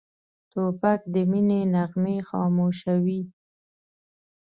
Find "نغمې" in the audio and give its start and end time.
1.73-2.17